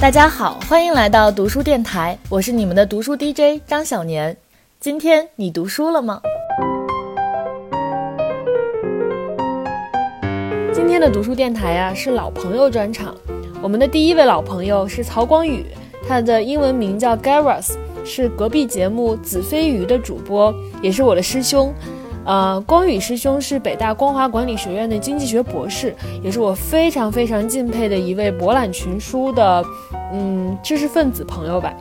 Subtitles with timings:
[0.00, 4.36] 大家好，欢迎来到读书电台，我是你们的读书 DJ 张小年。
[4.78, 6.22] 今天你读书了吗？
[10.72, 13.12] 今天的读书电台呀是老朋友专场，
[13.60, 15.66] 我们的第一位老朋友是曹光宇，
[16.06, 17.72] 他的英文名叫 Garrus，
[18.04, 21.74] 是隔壁节目子非鱼的主播，也是我的师兄。
[22.28, 29.64] 呃，光宇师兄是北大光华管理学院的经济学博士，也是我非常非常敬佩的一位博览群书的，
[30.12, 31.72] 嗯，知识分子朋友吧。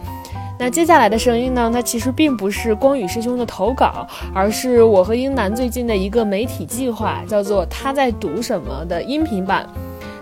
[0.57, 9.67] 那接下来的声音呢，它其实并不是光宇师兄的投稿，而是我和英男最近的一个媒体计划，叫做“他在读什么”的音频版。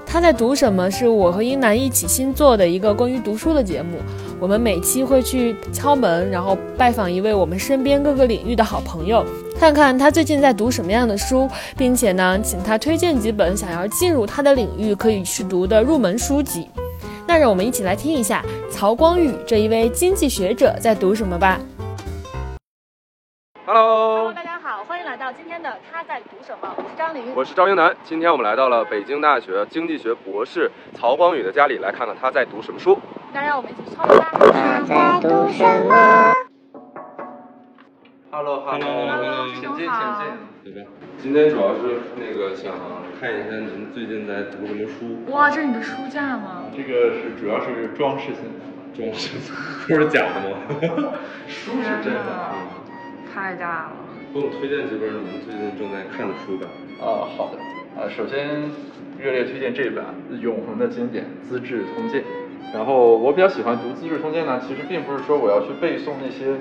[0.07, 0.89] 他在读什么？
[0.89, 3.99] 是我和英男一起新做的一个关于读书的节目。
[4.39, 9.23] 我们每期会去敲门，然后拜访一位我们身边各个领域的好朋友，
[9.57, 16.69] 看看他最近在读什么样的书，并且呢，请他推荐几本想要进入他的领域可以去读的入门书籍。
[17.25, 21.59] 那让我们一起来听一下曹光宇这一位经济学者在读什么吧。
[23.65, 26.71] Hello，大家好，欢迎来到今天的他在读什么？
[26.77, 27.95] 我是张琳，我是张英男。
[28.03, 32.99] 今天我们来到了北京大学经济学博士曹光宇的家里，来看看他在读什么书。
[33.33, 34.29] 那让我们一起敲门吧。
[34.31, 36.33] 他在读什么
[38.35, 40.27] ？Hello，Hello，请进，请进。
[40.65, 40.91] 对吧？
[41.17, 42.73] 今天主要是那个想
[43.17, 45.31] 看一下您最近在读什么书。
[45.31, 46.63] 哇，这是你的书架吗？
[46.75, 48.59] 这个是主要是装饰性的，
[48.93, 49.55] 装饰性，
[49.87, 51.13] 书是假的吗？
[51.47, 52.51] 书是真的。
[53.33, 53.95] 太大了。
[54.33, 56.67] 给我推荐几本你们最近正在看的书吧。
[56.99, 57.57] 啊，好的。
[57.95, 58.69] 啊，首先
[59.17, 60.03] 热烈推荐这本
[60.41, 62.21] 永恒的经典《资治通鉴》。
[62.73, 66.57] 然后我比较喜欢读《资治通鉴》呢，其实并不是说我要去背诵那些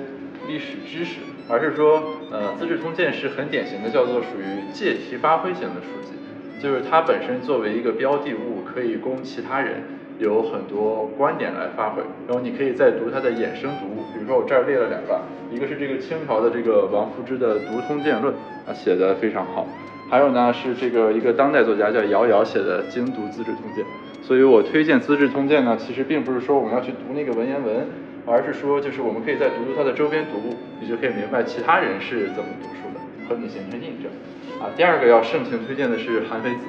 [0.47, 2.01] 历史知识，而是说，
[2.31, 6.13] 呃，《资治通鉴》是很典型的叫做属于借题发挥型的书籍，
[6.59, 9.83] 就是它本身作为一个标的物，可以供其他人
[10.17, 12.01] 有很多观点来发挥。
[12.27, 15.21] 然后你可以再读它的衍生读物，比如说我这儿列了两个，
[15.51, 18.33] 一个是这个清朝的这个王夫之的《读通鉴论》，
[18.67, 19.67] 啊，写的非常好。
[20.09, 23.83] 还有呢是这个一个当代作家叫姚遥写的《精读资治通鉴》。
[24.23, 27.87] 所以我推荐《资治通鉴》呢，其实并不是说我们要去读那个文言文，
[28.25, 34.11] 而是说就是我们可以再读读它的周边读物，你就可以明白其他人是怎么读书的，和你形成印证。
[34.59, 36.59] 啊，第二个要盛情推荐的是韩非子。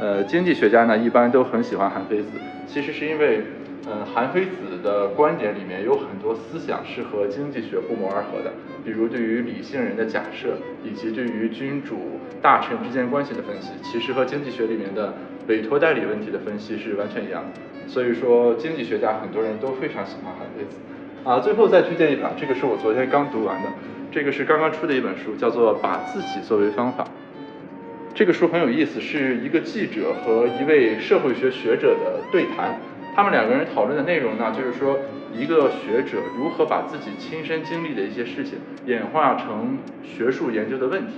[0.00, 2.30] 呃，经济学家呢一般都很喜欢韩非子，
[2.66, 3.42] 其实是因为，
[3.86, 8.52] 呃，韩非子的观点里面有很多思想是和经济学不谋而合的，
[8.84, 15.12] 比如对于理性人的假设，以及对于君主大臣之间关系的分析，其实和经济学里面的。
[15.46, 20.76] 委托代理问题的分析是完全一样的，所以说经济学家很多人都非常喜欢韩非子。
[21.24, 23.68] 啊，最后再推荐一本，这个是我昨天刚读完的，
[24.10, 27.04] 这个是刚刚出的一本书，叫做《把自己作为方法》。
[28.14, 32.78] 这个书很有意思，是一个记者和一位社会学学者的对谈，
[33.16, 34.98] 他们两个人讨论的内容呢，就是说
[35.32, 41.14] 一个学者如何把自己亲身经历的一些事情演化成学术研究的问题。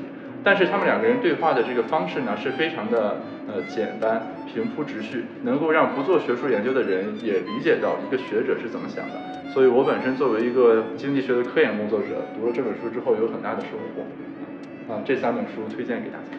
[0.47, 3.17] 但是他们两个人对话的这个方式呢，是非常的
[3.49, 9.51] 呃简单、平铺直叙，能够让不做学术研究的人也理解到一个学者是怎么想的。
[9.53, 14.95] 所以我本身作为一个经济学的科研工作者，读了这本书之后有很大的收获。
[14.95, 16.39] 啊，这三本书推荐给大家。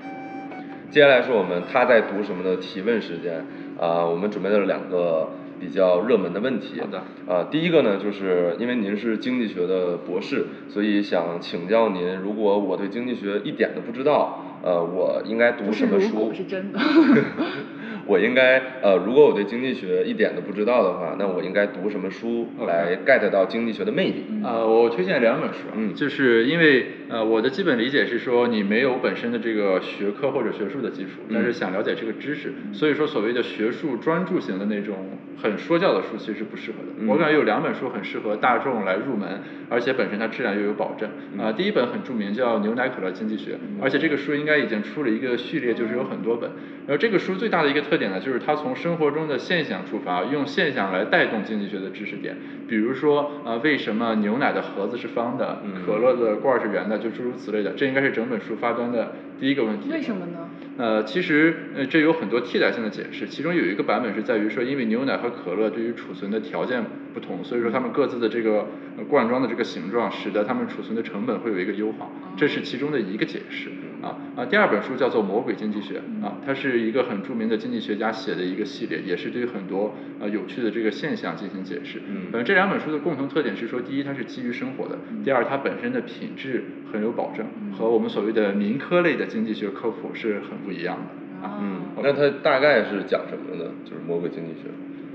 [0.89, 3.43] 接下来是我们他在读什么的提问时间
[3.77, 5.29] 啊，我们准备了两个。
[5.59, 6.79] 比较热门的问题。
[6.79, 7.03] 好的。
[7.27, 16.33] 呃，第一个呢，就是因为您是经济学的博士，所以想请教您，如果我对经济学一点都不知道，呃，我应该读什么书？
[16.33, 16.79] 是真的。
[18.07, 24.23] 我应该呃，如果我对经济学一点都不知道的话，那我应该读什么书来 get 到经济学的魅力？
[24.43, 34.95] 呃，我推荐两本书，嗯，就是因为呃，我的基本理解是说，你没有本身的这个学科或者学术的基础，但是想了解这个知识，所以说所谓的学术专注型的那种
[35.41, 37.11] 很说教的书其实是不适合的。
[37.11, 41.09] 我感觉有两本书很适合大众来入门，而且本身它质量又有保证。
[41.37, 43.51] 啊，第一本很著名，叫《牛奶可乐经济学》，
[43.81, 46.49] 而且这个书应该已经出了一个序列，就是有很多本。
[46.87, 52.35] 然后这个书最大的一个特点呢，就是它从生活中的现象出发，用现象来带动经济学的知识点。
[52.67, 57.71] 比如说，呃，为什么牛奶的盒子是方的，可乐的罐是圆的，就诸如此类的。
[57.71, 59.89] 这应该是整本书发端的第一个问题。
[59.91, 60.49] 为什么呢？
[60.77, 66.83] 呃，其实呃这有很多替代性的解释，其中有一个版本是在于说，因为牛奶和可乐对于储存的条件
[67.13, 68.67] 不同，所以说它们各自的这个
[69.09, 73.69] 罐装的这个形状，使得它们储存的成本会有一个优化，这是其中的一个解释。
[74.01, 82.01] 啊啊，第二本书叫做《魔鬼经济学》啊，它是一个很著名的经济学家写的一个系列，也是对很多呃有趣的这个现象进行解释。
[82.07, 87.45] 嗯，呃这两本书的共同特点是说，第一它是基于生活的，第二它本身的品质很有保证，
[87.77, 91.47] 和我们所谓的民科类的经济学科普是很不一样的。
[91.47, 93.71] 啊嗯，那它大概是讲什么的呢？
[93.85, 94.67] 就是《魔鬼经济学》。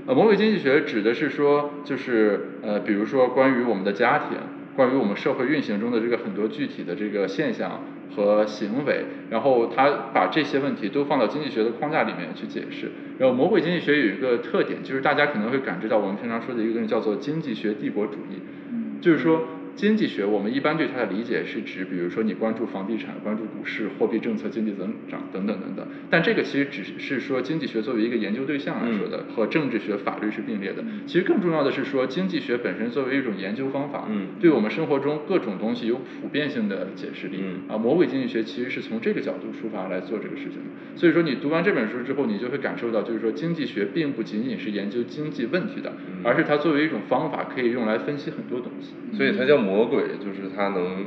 [0.05, 4.37] 呃，魔鬼经济学指的是说，就是呃，比如说关于我们的家庭，
[4.75, 7.81] 关于我们社会运行中的这个很多具体的这个现象
[8.15, 12.91] 和行为，然后他把这些问题都放到经济学的框架里面去解释。
[13.19, 19.41] 然后魔鬼经济学有一个特点，就是大家可能会感知到我们平常说的一个东西叫做经济学帝国主义，就是说。
[19.75, 25.87] 经济学，我们一般对它的理解是指，比如说你关注房地产、关注股市、货币政策、经济增长等等等等。
[26.11, 30.83] 但这个其实只是说经济学作为一个研究对象来说的，和政治学、法律是并列的。
[31.07, 34.07] 其实更重要的是说，经济学本身作为一种研究方法，
[34.39, 37.43] 对我们生活中各种东西有普遍性的解释力。
[37.67, 40.95] 啊，魔鬼经济学其实是从这个角度出发来做这个事情的。
[40.95, 45.91] 所以说，你读完这本书之后，你就会感受到，就是说经济学并不仅仅是研究经济问题的，
[46.23, 48.93] 而是它作为一种方法，可以用来分析很多东西。
[49.17, 49.62] 所以它叫。
[49.63, 51.05] 魔鬼就是他能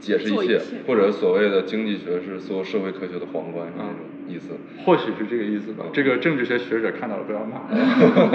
[0.00, 3.94] 解释一切，或者所谓的经济学是所有社会科学的皇冠那种
[4.28, 4.54] 意思。
[4.84, 5.84] 或许是这个意思吧。
[5.92, 7.62] 这个政治学学者看到了不要骂。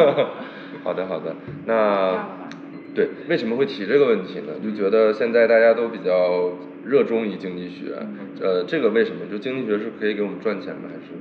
[0.83, 1.35] 好的好的，
[1.65, 2.47] 那
[2.95, 4.53] 对为什么会提这个问题呢？
[4.63, 6.51] 就觉得现在大家都比较
[6.85, 7.93] 热衷于经济学，
[8.41, 9.25] 呃，这个为什么？
[9.29, 11.11] 就经济学是可以给我们赚钱吗，还是？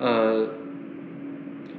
[0.00, 0.48] 呃，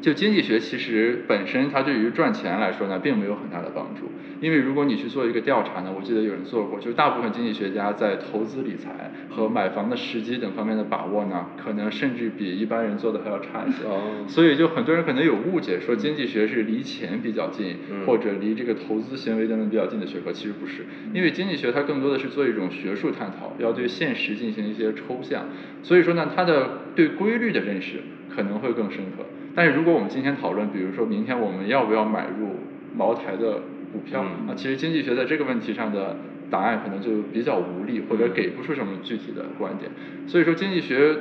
[0.03, 4.11] 就经济学其实本身它对于赚钱来说呢，并没有很大的帮助。
[4.41, 13.85] 因为如果你去做一个调查呢，我记得有人做过，就是大部分经济学家在投资理财和买房的时机等方面的把握呢，可能甚至比一般人做的还要差一些。
[13.85, 14.25] 哦。
[14.27, 20.83] 所以就很多人可能有误解，说经济学是离钱比较近，或者离这个投资行为等等比较近的学科，其实不是。
[21.13, 25.45] 因为经济学它更多的是做一种学术探讨，要对现实进行一些抽象，
[25.81, 29.23] 所以说呢，它的对规律的认识可能会更深刻。
[29.55, 32.55] 但是如果我们今天讨论，比如说明天我们要不要买入
[32.95, 33.61] 茅台的？
[33.93, 36.17] 股票啊，其实经济学在这个问题上的
[36.49, 39.91] 答案可能就比较无力，或者给不出什么具体的观点。
[40.25, 41.15] 所以说，经济学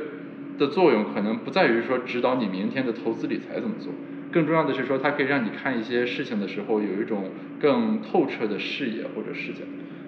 [0.57, 3.93] 的作用可能不在于说指导你明天的投资理财怎么做，
[4.31, 7.25] 更重要的是说它可以让你看一些事情的时候有一种
[7.61, 9.59] 更透彻的视野或者视角。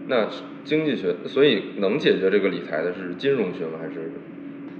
[0.08, 0.26] 那
[0.64, 3.72] 经济学，所以能解决这个理财的是金融学吗？
[3.78, 4.10] 还是？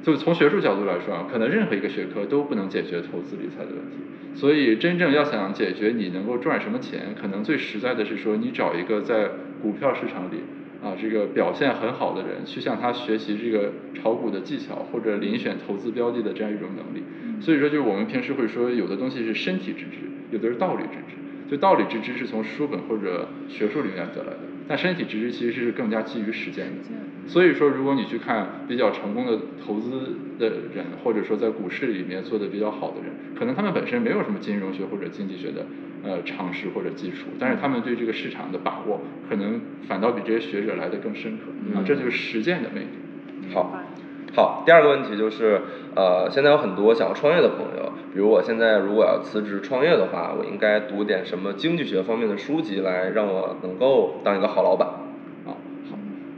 [0.04, 3.96] 就从学术角度来说啊，可能任何一个学科都不能解决投资理财的问题。
[4.34, 9.30] 所以，真正要想解决你能够赚什么钱，可能最实在的是说，你找一个在
[9.62, 10.42] 股票市场里
[10.82, 17.02] 啊这个表现很好的人，去向他学习这个炒股的技巧，或者遴选投资标的的这样一种能力。
[17.40, 20.00] 所以说，就是我们平时会说，有的东西是身体之知，
[20.30, 21.14] 有的是道理之知。
[21.50, 26.80] 就道理之知是从书本或者学术里面得来的，但身体直觉其实是更加基于实践的。
[27.26, 35.66] 所以说，如果你去看比较成功的投资的人，或者说在股市里面做的比较好的人，可能他们本身没有什么金融学或者经济学的
[36.02, 43.50] 呃常识或者基础，但是他们对这个市场的把握，可能反倒比这些学者来的更深刻啊，这就是实践的魅力。
[43.52, 43.80] 好。
[44.34, 45.60] 好，第二个问题就是，
[45.94, 54.88] 呃，现在有很多想要创业的朋友，比如我现在如果要辞职创业的话，我应该读点什么经济学方面的书籍来让我能够当一个好老板？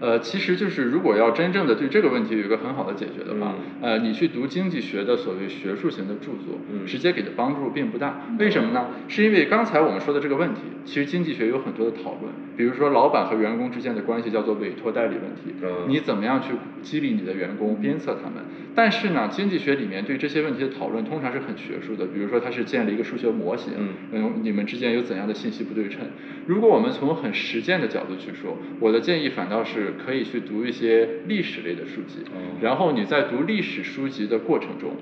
[0.07, 8.21] 呃，其实就是如果要真正的对这个问题有一个很好的解决的话，呃，你去读经济学的所谓学术型的著作，直接给的帮助并不大。
[8.39, 8.87] 为什么呢？
[9.09, 15.53] 是因为刚才我们说的这个问题，其实经济学有很多的讨论，比如说老板和员工之间的关系叫做委托代理问题，
[15.89, 18.45] 你怎么样去激励你的员工，鞭策他们？
[18.77, 23.73] 但是呢，经济学里面对这些问题的讨论通常是很学术的，比如说它是建立一个数学模型，
[24.13, 26.03] 嗯，你们之间有怎样的信息不对称？
[26.47, 32.25] 如果我们从很实践的角度去说，我的建议反倒是可以去读一些历史类的书籍，
[32.61, 34.97] 然后你在读历史书籍的过程中，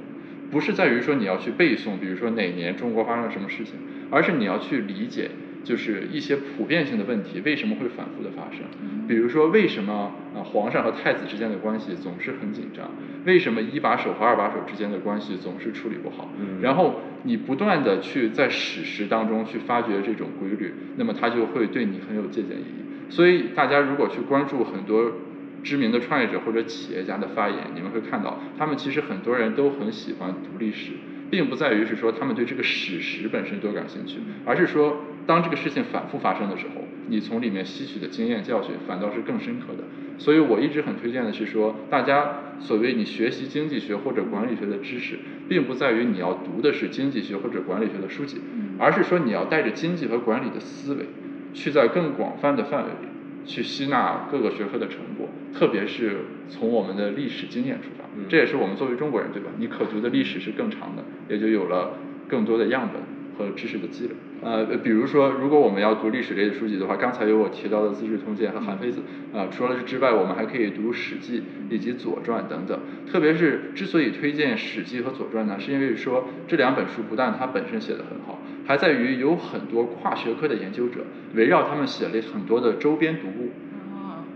[0.50, 3.74] 不是在于说你要去背诵，比如说哪年中国发生了什么事情，
[4.10, 5.30] 而是你要去理解。
[5.64, 8.66] 就是一些普遍性的问题为什么会反复的发生？
[9.08, 12.90] 比如说为什么啊皇上和太子之间的关系总是很紧张？
[13.24, 16.34] 为什么一把手和二把手之间的关系总是处理不好？
[16.60, 22.83] 然后你不断的去在史实当中去发掘这种规律，那么它就会对你很有借鉴意义。
[23.08, 25.12] 所以大家如果去关注很多
[25.62, 30.92] 知名的创业者或者企业家的发言，你们会看到他们其实很多人都很喜欢读历史。
[31.30, 39.82] 并不在于是说他们对这个史实本身多感兴趣，而是说当这个事情反复发生的时候，你从里面吸取的经验教训反倒是更深刻的。
[40.16, 45.18] 所以我一直很推荐的是说，大家所谓你学习经济学或者管理学的知识，
[45.48, 48.36] 并不在于你要读的是经济学或者管理学的书籍，
[48.78, 51.06] 而是说你要带着经济和管理的思维，
[51.54, 53.08] 去在更广泛的范围里
[53.46, 56.16] 去吸纳各个学科的成果，特别是
[56.48, 58.04] 从我们的历史经验出发。
[58.28, 59.48] 这也是我们作为中国人，对吧？
[59.58, 63.02] 你可读的历史是更长的，也就有了更多的样本
[63.36, 64.10] 和知识的积累。
[64.42, 69.00] 呃，比如说，如果我们要读历史类的书籍的话，刚才有我提到的《资治通鉴》和《韩非子》
[69.36, 72.78] 啊，除了这之外，我们还可以读《史记》以及《左传》等等。
[73.10, 83.50] 特别是之所以推荐《史记》和《左传》呢，是因为说这两本书不但它本身写的很好，还在于有很多跨学科的研究者围绕他们写了很多的周边读物。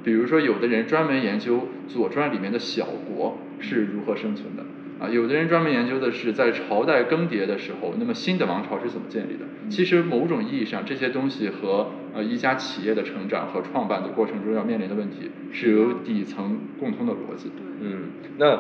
[0.05, 1.57] 比如说，有的人专门研究
[1.87, 4.65] 《左传》里面的小国是如何生存的。
[5.01, 9.45] 啊，有的人专门研究的是在朝代更迭的时候，那么新的王朝是怎么建立的？
[9.69, 17.51] 其实某种意义上，这些东西和呃一家企业的成长和创办的过程中要面临的问题是有底层共通的逻辑。
[17.81, 18.59] 嗯，那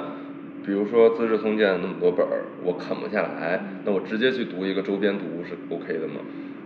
[0.65, 6.21] 比如说《资治通鉴》那么多本儿，我啃不下来，那我直接去读一个周边读物是 OK 的吗？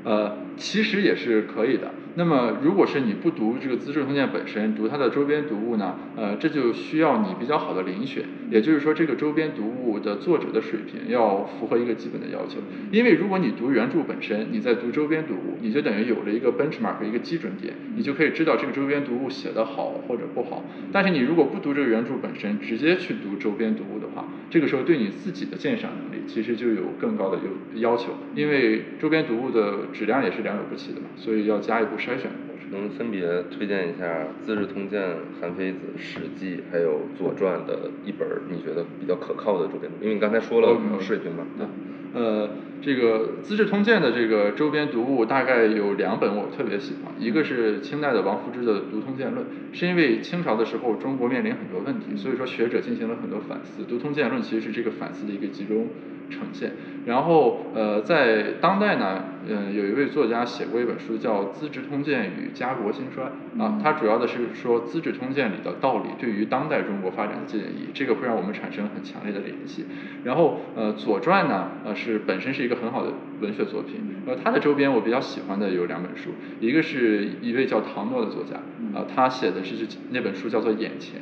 [0.04, 1.92] 呃，其实也是可以的。
[2.14, 5.96] 那么，如果是你不读这个《资治通鉴》本身，读它的周边读物呢？
[6.14, 8.24] 呃，这就需要你比较好的遴选。
[8.50, 12.58] 也就是说，这个周边读物的作者的水平要符合一个基本的要求。
[12.90, 20.62] 因为如果你读原著本身，你在读周边读物，你就等于有了一个 benchmark 一个基准点，你就可以知道这个周边读物写得好或者不好。
[20.92, 27.38] 但是你如果不读这个原著本身，直接去读周边读物的话，这个时候对你自己的鉴赏能力其实就有更高的
[27.72, 28.12] 要要求。
[28.34, 32.30] 因为周边读物的质量也是良莠不齐的嘛，所以要加一步筛选。
[32.72, 35.02] 能分别推荐一下《资治通鉴》
[35.38, 39.92] 《韩非子》《史记》还有《左传》的一本你觉得比较可靠的周边？
[40.00, 41.44] 因为你刚才说了水平嘛。
[41.58, 41.66] 对。
[42.14, 42.48] 呃，
[42.80, 49.44] 这个《资治通鉴》的这个周边读物大概有两本我特别喜欢，一个是清代的王夫之的《读通鉴论》，
[49.78, 55.88] 是因为清朝的时候中国面临很多问题，所以说学者进行了很多反思，《读通鉴论》其实是这个反思的一个集中。
[56.32, 56.72] 呈现，
[57.06, 63.24] 然后呃，在当代呢，嗯，有一位作家写过一本书叫《资治通鉴与家国兴衰》
[63.62, 69.84] 啊，它主要的是说《资治通鉴》里的道理对于当代中国发展的建议，这个会让我们产生很强烈的联系。
[70.24, 78.56] 然后呃，《左传》呢，呃，是本身是一个很好的文学作品，呃，它的周边我比较喜欢的有两本书，一个是一位叫唐诺的作家，
[78.98, 79.74] 啊，他写的是
[80.10, 81.20] 那本书叫做《眼前》。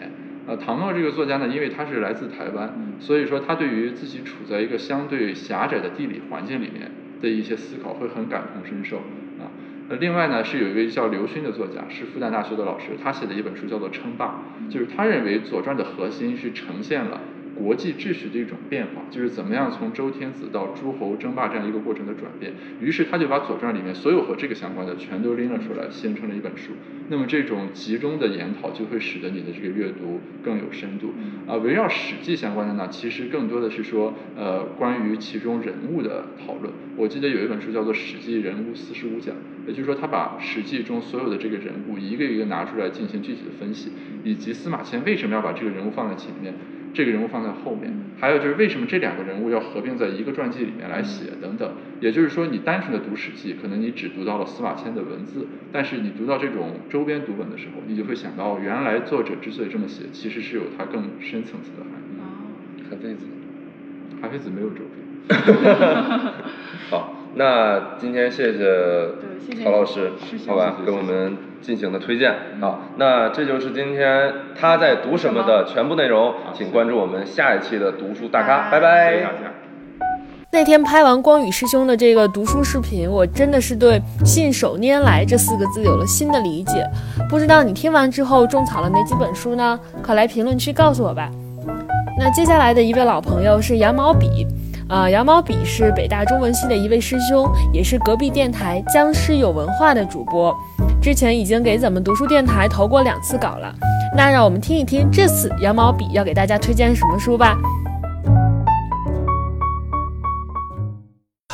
[0.50, 6.90] 呃，唐诺这个作家呢，因为他是来自台湾，所以说他对于自己处在一个相对狭窄的地理环境里面
[7.23, 8.97] 的一些思考会很感同身受
[9.38, 9.47] 啊。
[9.88, 14.42] 呃，另外呢是有一位叫刘勋的作家，是复旦大学的老师，他写的一本书叫做《称霸》，
[14.73, 17.21] 就是他认为《左传》的核心是呈现了。
[17.61, 22.55] 国际秩序的一种变化，就是怎么样从周天子到诸侯争霸这样一个过程的转变。
[22.81, 26.73] 于是他就把《左传》里面所有和这个相关的全都拎了出来，形成了一本书。
[27.09, 31.12] 那么这种集中的研讨就会使得你的这个阅读更有深度。
[31.47, 36.73] 啊，围绕《史记》相关的呢，其实更多的是说，呃，关于其中人物的讨论。
[36.97, 39.35] 我记得有一本书叫做《史记人物四十五讲》，
[39.67, 43.90] 也就是说他把《史记》中所有的这个人物一个一个拿出来进行具体的分析，
[44.25, 46.55] 以及司马迁为什么要把这个人物放在前面。
[46.92, 51.73] 这个人物放在后面，还有就是为什么这两个人物要合并在一个传记里面来写等等。
[52.00, 62.18] 也就是说，你单纯的读《史记》，可能你只读到了司马迁的文字，但是你读到这种周边读本的时候，你就会想到，原来作者之所以这么写，其实是有他更深层次的含义。
[62.88, 63.26] 韩非子，
[64.20, 65.00] 韩非子没有周边。
[66.90, 69.09] 好，那今天谢谢
[69.63, 70.13] 曹老师，
[70.47, 71.37] 好吧，给我们。
[71.61, 79.23] 进行的推荐好，那这就是今天他在读什么的全部内容，请关注我们下一期的读书大咖，拜拜。
[80.51, 86.83] 那天拍完光宇师兄的这个读书视频，我真的是对“信手拈来”这四个字有了新的理解。
[87.29, 89.79] 不知道你听完之后种草了哪几本书呢？
[90.03, 91.31] 快来评论区告诉我吧。
[92.19, 94.47] 那接下来的一位老朋友是羊毛笔，
[94.90, 100.52] 啊，羊毛笔是北大中文系的一位师兄，也是隔壁电台《僵尸有文化》的主播。
[101.00, 103.73] 之前已经给咱们读书电台投过两次稿了，
[104.16, 107.56] 那让我们听一听这次羊毛笔要给大家推荐什么书吧。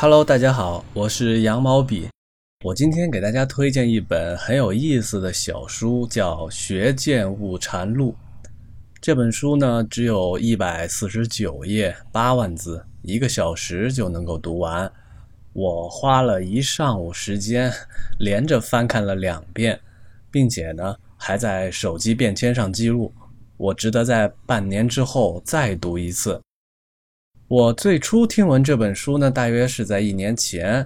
[0.01, 2.07] Hello，大家好，我是羊毛笔，
[2.65, 8.15] 我今天给大家推荐一本很有意思的小书，叫《学剑悟禅录》。
[8.99, 14.91] 这本书呢，只有一百四十九页，八万字，一个小时就能够读完。
[15.53, 17.71] 我花了一上午时间，
[18.19, 19.79] 连着翻看了两遍，
[20.29, 23.13] 并且呢，还在手机便签上记录。
[23.55, 26.41] 我值得在半年之后再读一次。
[27.47, 30.85] 我最初听闻这本书呢，大约是在一年前，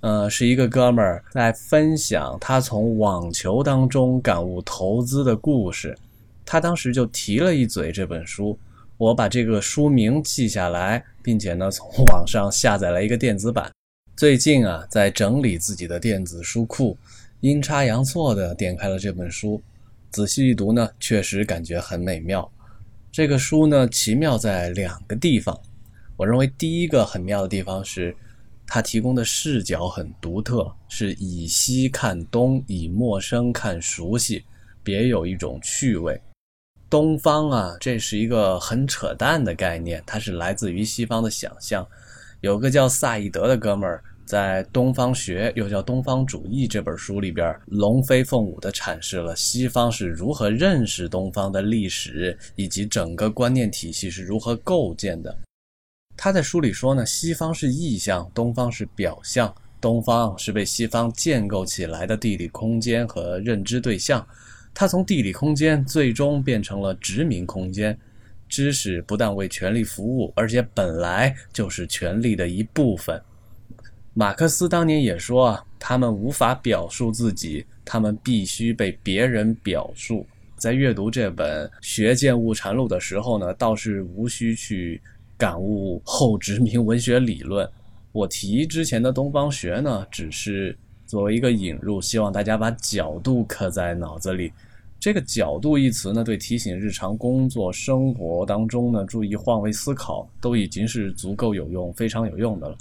[0.00, 5.94] 呃，是一个哥们儿在分享他从网球当中感悟投资的故事，
[6.46, 8.58] 他当时就提了一嘴这本书。
[8.96, 13.70] 我把这个书名记下来，并且呢，从网上下载了一个电子版。
[14.16, 16.96] 最近啊，在整理自己的电子书库，
[17.40, 19.60] 阴差阳错的点开了这本书，
[20.10, 22.50] 仔细一读呢，确实感觉很美妙。
[23.12, 25.54] 这个书呢，奇妙在两个地方。
[26.16, 28.16] 我认为第一个很妙的地方是，
[28.66, 34.42] 它提供的视角很独特，是以西看东，以陌生看熟悉，
[34.82, 36.18] 别有一种趣味。
[36.90, 41.86] 东方啊，这是一个很扯淡的概念，它是来自于西方的想象。
[42.40, 55.36] 有个叫萨义德的哥们儿，在《东方学》又叫《东方主义》这本书里边，龙飞凤舞地阐释了西方是如何认识东方的历史，以及整个观念体系是如何构建的。
[56.16, 59.54] 他在书里说呢，西方是意象，东方是表象。
[59.80, 64.26] 东方是被西方建构起来的地理空间和认知对象，
[64.78, 67.98] 它从地理空间最终变成了殖民空间。
[68.48, 73.20] 知识不但为权力服务，而且本来就是权力的一部分。
[74.14, 80.24] 马克思当年也说啊，他们无法表述自己，他们必须被别人表述。
[80.56, 85.02] 在阅读这本《学剑物禅录》的时候呢，倒是无需去。
[85.36, 87.68] 感悟后殖民文学理论，
[88.12, 94.52] 我提之前的东方学呢，只是作为一个引入，希望大家把角度刻在脑子里。
[95.00, 102.76] 这个角度一词呢，对提醒日常工作生活当中呢，注意换位思考，都已经是足够有用、非常有用的了。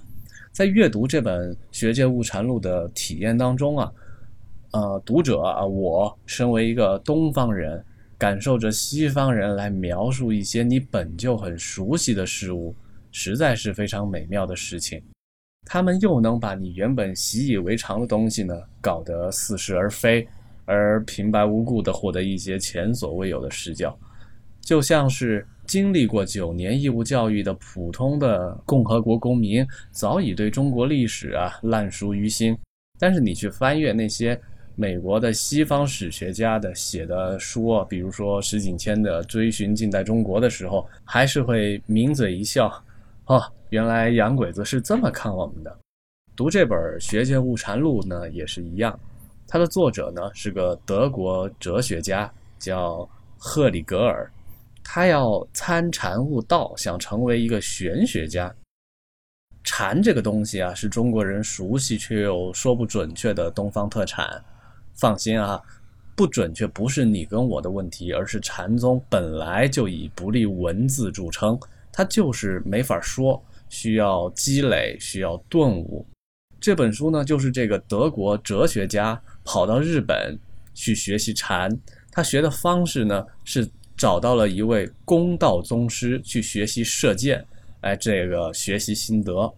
[0.51, 3.91] 在阅读这本《学界误禅录》的体验当中啊，
[4.71, 7.83] 呃，读者啊，我身为一个东方人。
[8.19, 12.75] 感受着西方人来描述一些你本就很熟悉的事物，
[13.12, 15.00] 实在是非常美妙的事情。
[15.67, 20.27] 他们又能把你原本习以为常的东西呢，搞得似是而非，
[20.67, 23.97] 而平白无故地获得一些前所未有的视角，
[24.62, 32.55] 就像是经历过九年义务教育的普通的共和国公民，早已对中国历史啊烂熟于心。
[33.00, 34.39] 但是你去翻阅那些。
[34.79, 42.71] 美国的西方史学家的写的书，比如说石景谦的《追寻近代中国》的时候，还是会抿嘴一笑，
[43.25, 45.79] 哦，原来洋鬼子是这么看我们的。
[46.36, 49.00] 读这本《学界误禅录》呢，也是一样，
[49.48, 54.30] 它的作者呢是个德国哲学家，叫赫里格尔，
[54.84, 58.54] 他要参禅悟道，想成为一个玄学家。
[59.63, 64.43] 禅这个东西啊，是中国人熟悉却又说不准确的东方特产。
[64.95, 65.62] 放心啊，
[66.15, 71.60] 不准确不是你跟我的问题，而是禅宗本来就以不立文字著称，
[71.91, 76.06] 它就是没法说，需要积累，需要顿悟。
[76.60, 80.38] 这本书呢，就是这个德国哲学家跑到日本
[80.74, 81.70] 去学习禅，
[82.12, 87.46] 他学的方式呢是找到了一位公道宗师去学习射箭，
[87.82, 89.54] 哎，这个学习心得。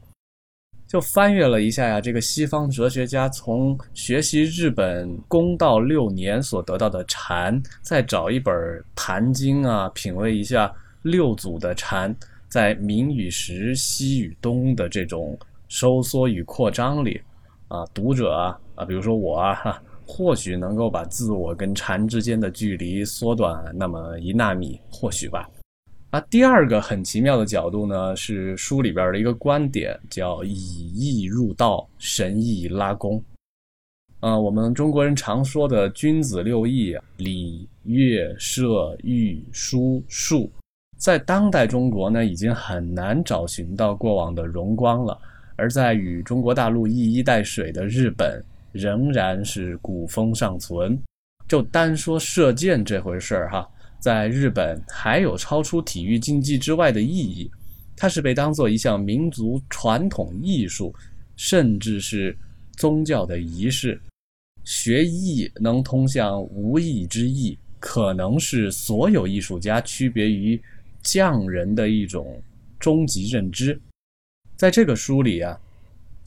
[0.88, 8.54] 就翻阅了一下呀，这个西方哲学家从学习日本公道六年所得到的禅，再找一本
[8.96, 12.16] 《坛经》啊，品味一下六祖的禅，
[12.48, 15.38] 在明与时、西与东的这种
[15.70, 17.22] 收缩与扩张里，
[17.70, 25.48] 啊，读者啊啊，比如说我啊，哈或许能够把自我跟禅之间的距离缩短那么一纳米，或许吧。
[26.10, 33.24] 啊，第二个很奇妙的角度呢，是书里边的一个观点，叫以义入道，神意拉弓。
[34.20, 40.52] 啊，我们中国人常说的君子六艺，礼、乐、射、御、书、数，
[40.98, 45.16] 在当代中国呢，已经很难找寻到过往的荣光了。
[45.60, 48.42] 而在与中国大陆一衣带水的日本，
[48.72, 50.98] 仍然是古风尚存。
[51.50, 53.70] 就单说射箭这回事儿哈。
[54.00, 57.52] 在日本，还有超出体育竞技之外的意义，
[57.98, 60.96] 它是被当做一项民族传统艺术，
[61.36, 62.34] 甚至是
[62.78, 64.00] 宗教的仪式。
[64.64, 70.62] 学艺能通向无艺之艺，可能是所有艺术家区别于
[71.02, 72.42] 匠人的一种
[72.80, 73.78] 终极认知。
[74.60, 75.58] 在这个书里啊，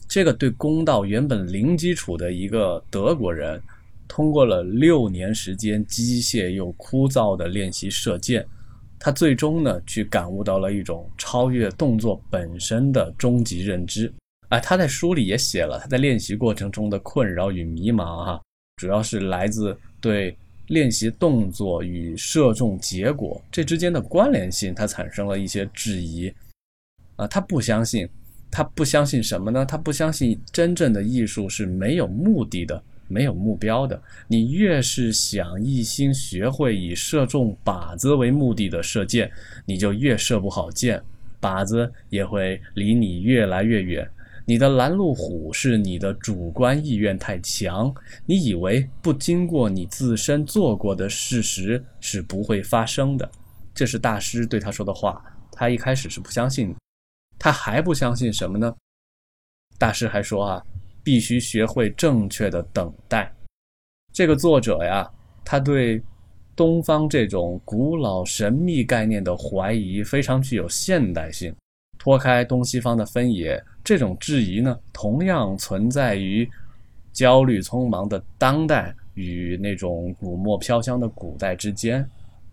[0.08, 3.62] 这个对公道原本零基础的一个德国人。
[4.08, 8.46] 通过了六年时间机械又枯燥的练习射箭，
[8.98, 14.10] 他最终呢去感悟到了一种超越动作本身的终极认知。
[14.48, 18.40] 哎，他在书里也写了他在练习过程中的困扰与迷茫哈，
[18.76, 20.34] 主要是来自对
[20.68, 26.32] 练习动作与射中结果这之间的关联性，他产生了一些质疑。
[27.16, 28.08] 啊，他不相信，
[28.52, 29.66] 他不相信什么呢？
[29.66, 32.80] 他不相信真正的艺术是没有目的的。
[33.08, 39.30] 没有目标的，你越是想一心学会以射中靶子为目的的射箭，
[39.66, 41.02] 你就越射不好箭，
[41.38, 44.08] 靶子也会离你越来越远。
[44.46, 53.30] 你的拦路虎是你的主观意愿太强，你以为不经过你自身做过的事实是不会发生的。
[53.74, 55.22] 这是大师对他说的话。
[55.52, 56.74] 他一开始是不相信，
[57.42, 58.72] 他还不相信什么呢？
[59.76, 60.62] 大师还说啊，
[61.02, 63.34] 必须学会正确的等待。
[64.12, 65.10] 这个作者呀，
[65.44, 66.00] 他对
[66.54, 71.52] 东方这种古老神秘概念的怀疑非常具有现代性。
[71.98, 76.48] 脱开东西方的分野，这种质疑呢，同样存在于
[77.12, 82.08] 焦虑匆忙的当代与那种古墨飘香的古代之间。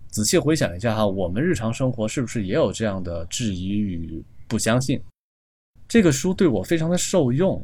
[0.08, 5.00] 仔细回想一下哈，我们日常生活是不是也有这样的质疑与不相信？
[5.88, 7.64] 这个书对我非常的受用，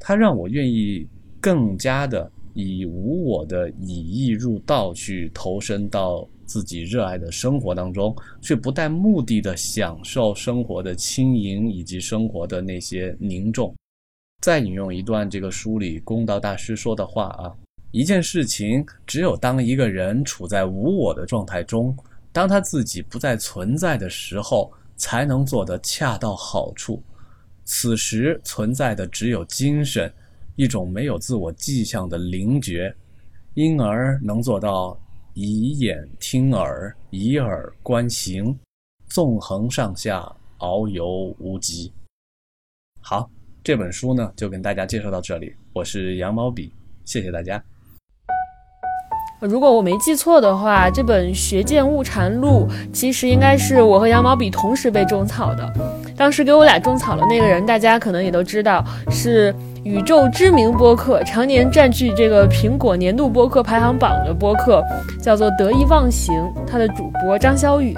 [0.00, 1.06] 它让我愿意
[1.40, 13.74] 更加的以无我的以意入道去投身到自己热爱的生活当中，却不带目的的享受生活的轻盈以及生活的那些凝重。
[14.42, 17.50] 再引用一段这个书里公道大师说的话啊，
[17.92, 21.96] 一件事情只有当一个人处在无我的状态中，
[22.30, 27.02] 当他自己不再存在的时候，才能做得恰到好处。
[27.64, 30.12] 此时存在的只有精神，
[30.56, 32.94] 一种没有自我迹象的灵觉，
[33.54, 35.00] 因而能做到
[35.32, 38.58] 以眼听耳，以耳观行，
[39.08, 41.90] 纵横上下，遨游无极。
[43.00, 43.30] 好，
[43.62, 45.54] 这本书呢就跟大家介绍到这里。
[45.72, 46.72] 我是羊毛笔，
[47.04, 47.64] 谢谢大家。
[49.46, 55.70] 如果我没记错的话，这本《学剑误禅录》其实应该是我和羊毛笔同时被种草的。
[56.16, 64.82] 当时给我俩种草的那个人，大家可能也都知道，是宇宙知名播客，常年占据这个苹果年度播客排行榜的播客，
[65.20, 66.34] 叫做得意忘形。
[66.66, 67.94] 他的主播张小雨。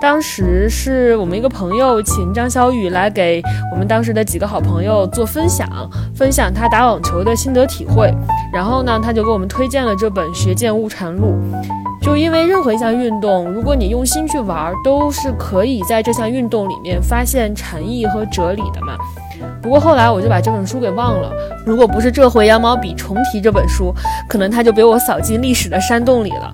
[0.00, 5.68] 当时是我们一个朋友请张小雨来给我们当时的几个好朋友做分享，
[6.14, 8.14] 分享他打网球的心得体会。
[8.52, 11.34] 然后呢，他就给我们推荐了这本《学剑误禅录》。
[12.00, 18.96] 就因为任何一项运动，如果你用心去玩，都是可以在这项运动里面发现禅意和哲理的嘛。
[19.60, 21.32] 不过后来我就把这本书给忘了。
[21.66, 23.92] 如果不是这回羊毛笔重提这本书，
[24.28, 26.52] 可能它就被我扫进历史的山洞里了。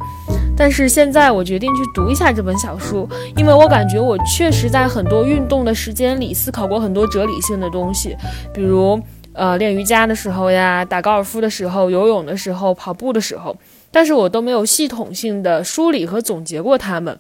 [0.57, 8.17] 但是现在我决定去读一下这本小书，因为我感觉我确实在很多运动的时间里思考过很多哲理性的东西，
[8.53, 9.01] 比如
[9.33, 13.57] 呃练瑜伽的时候呀，打高尔夫的时候，游泳的时候，跑步的时候，
[13.91, 17.19] 但是我都没有系统性的梳理和总结过它们。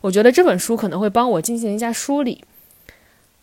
[0.00, 2.42] 我觉得这本书可能会帮我进行一下梳理。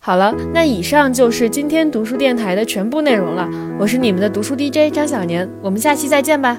[0.00, 3.48] 好了，那以上就是今天读书电台的全部内容了。
[3.78, 6.58] 我是你们的读书 DJ 张小年，我们下期再见吧。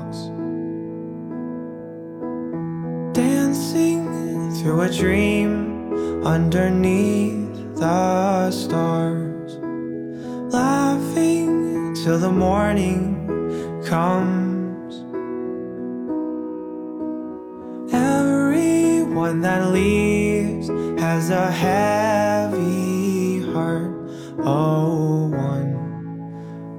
[4.71, 9.57] Through a dream underneath the stars.
[10.53, 13.27] Laughing till the morning
[13.83, 14.93] comes.
[17.93, 20.69] Everyone that leaves
[21.01, 23.91] has a heavy heart.
[24.39, 25.27] Oh,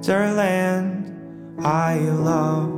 [0.01, 1.13] wonderland
[1.63, 2.72] I love.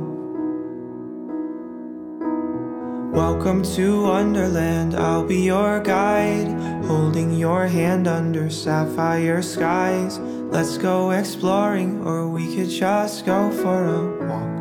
[3.15, 6.49] Welcome to Wonderland, I'll be your guide,
[6.83, 10.19] holding your hand under sapphire skies.
[10.19, 14.55] Let's go exploring, or we could just go for a walk.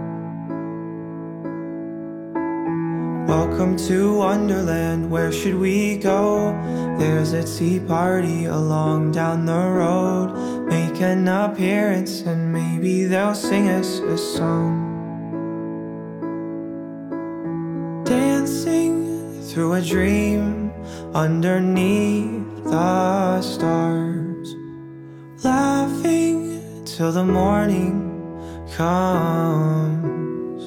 [3.29, 6.53] Welcome to Wonderland, where should we go?
[6.97, 10.69] There's a tea party along down the road.
[10.69, 14.84] Make an appearance, and maybe they'll sing us a song.
[19.55, 20.73] Through a dream
[21.15, 24.57] underneath the stars.
[25.45, 28.11] Laughing till the morning
[28.75, 30.61] comes.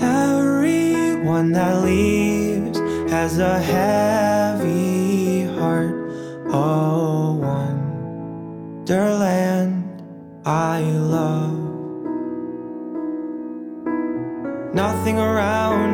[0.00, 2.78] Everyone that leaves
[3.12, 5.94] has a heavy heart.
[6.48, 7.34] Oh,
[8.78, 9.84] wonderland
[10.46, 11.52] I love.
[14.72, 15.91] Nothing around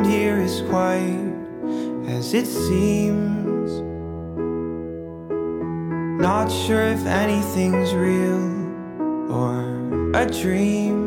[0.49, 1.33] is quite
[2.07, 3.69] as it seems.
[6.19, 8.45] Not sure if anything's real
[9.31, 9.55] or
[10.15, 10.97] a dream.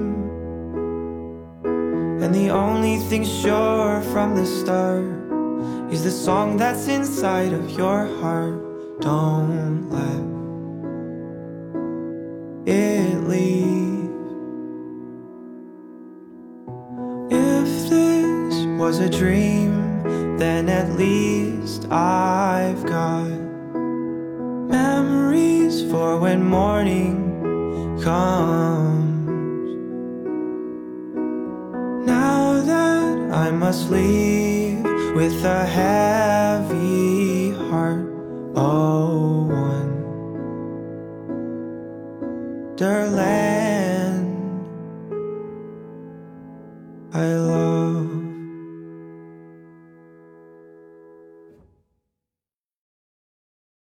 [2.22, 5.12] And the only thing sure from the start
[5.92, 8.61] is the song that's inside of your heart.
[9.00, 10.22] Don't let
[12.76, 13.82] it leave.
[18.92, 23.26] Was a dream, then at least I've got
[24.68, 27.16] memories for when morning
[28.02, 29.76] comes.
[32.07, 34.85] Now that I must leave
[35.16, 38.07] with a heavy heart,
[38.57, 39.46] oh,
[42.76, 43.22] wonderland
[47.14, 47.51] I.